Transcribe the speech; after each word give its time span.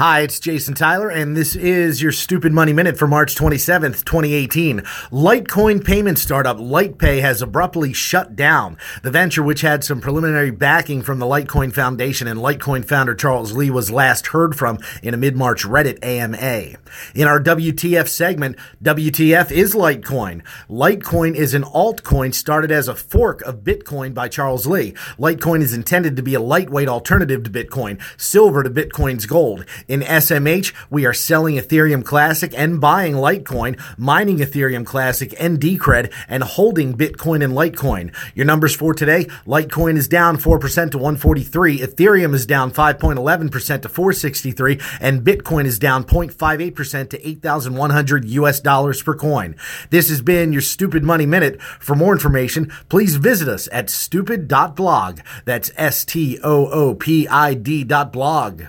Hi, 0.00 0.20
it's 0.20 0.40
Jason 0.40 0.72
Tyler, 0.72 1.10
and 1.10 1.36
this 1.36 1.54
is 1.54 2.00
your 2.00 2.10
Stoopid 2.10 2.52
Money 2.52 2.72
Minute 2.72 2.96
for 2.96 3.06
March 3.06 3.34
27th, 3.34 4.02
2018. 4.02 4.78
Litecoin 5.10 5.84
payment 5.84 6.18
startup 6.18 6.56
LitePay 6.56 7.20
has 7.20 7.42
abruptly 7.42 7.92
shut 7.92 8.34
down. 8.34 8.78
The 9.02 9.10
venture, 9.10 9.42
which 9.42 9.60
had 9.60 9.84
some 9.84 10.00
preliminary 10.00 10.52
backing 10.52 11.02
from 11.02 11.18
the 11.18 11.26
Litecoin 11.26 11.74
Foundation 11.74 12.26
and 12.26 12.40
Litecoin 12.40 12.86
founder 12.86 13.14
Charles 13.14 13.52
Lee, 13.52 13.68
was 13.68 13.90
last 13.90 14.28
heard 14.28 14.56
from 14.56 14.78
in 15.02 15.12
a 15.12 15.18
mid 15.18 15.36
March 15.36 15.64
Reddit 15.64 16.02
AMA. 16.02 16.78
In 17.14 17.28
our 17.28 17.38
WTF 17.38 18.08
segment, 18.08 18.56
WTF 18.82 19.52
is 19.52 19.74
Litecoin. 19.74 20.40
Litecoin 20.70 21.34
is 21.34 21.52
an 21.52 21.64
altcoin 21.64 22.32
started 22.32 22.70
as 22.70 22.88
a 22.88 22.94
fork 22.94 23.42
of 23.42 23.64
Bitcoin 23.64 24.14
by 24.14 24.28
Charles 24.28 24.66
Lee. 24.66 24.92
Litecoin 25.18 25.60
is 25.60 25.74
intended 25.74 26.16
to 26.16 26.22
be 26.22 26.32
a 26.32 26.40
lightweight 26.40 26.88
alternative 26.88 27.42
to 27.42 27.50
Bitcoin, 27.50 28.00
silver 28.16 28.62
to 28.62 28.70
Bitcoin's 28.70 29.26
gold. 29.26 29.66
In 29.90 30.02
SMH, 30.02 30.72
we 30.88 31.04
are 31.04 31.12
selling 31.12 31.56
Ethereum 31.56 32.04
Classic 32.04 32.56
and 32.56 32.80
buying 32.80 33.14
Litecoin, 33.14 33.76
mining 33.98 34.38
Ethereum 34.38 34.86
Classic 34.86 35.34
and 35.36 35.58
Decred, 35.58 36.12
and 36.28 36.44
holding 36.44 36.96
Bitcoin 36.96 37.42
and 37.42 37.54
Litecoin. 37.54 38.14
Your 38.36 38.46
numbers 38.46 38.72
for 38.72 38.94
today 38.94 39.24
Litecoin 39.48 39.96
is 39.96 40.06
down 40.06 40.36
4% 40.36 40.92
to 40.92 40.96
143, 40.96 41.80
Ethereum 41.80 42.34
is 42.34 42.46
down 42.46 42.70
5.11% 42.70 43.82
to 43.82 43.88
463, 43.88 44.78
and 45.00 45.24
Bitcoin 45.24 45.64
is 45.64 45.80
down 45.80 46.04
0.58% 46.04 47.10
to 47.10 47.28
8,100 47.28 48.24
US 48.26 48.60
dollars 48.60 49.02
per 49.02 49.16
coin. 49.16 49.56
This 49.90 50.08
has 50.08 50.22
been 50.22 50.52
your 50.52 50.62
Stoopid 50.62 51.02
Money 51.02 51.26
Minute. 51.26 51.60
For 51.60 51.96
more 51.96 52.12
information, 52.12 52.70
please 52.88 53.16
visit 53.16 53.48
us 53.48 53.68
at 53.72 53.86
stoopid.blog. 53.86 55.18
That's 55.46 55.72
S 55.74 56.04
T 56.04 56.38
O 56.44 56.68
O 56.68 56.94
P 56.94 57.26
I 57.26 57.54
D 57.54 57.82
dot 57.82 58.12
blog. 58.12 58.66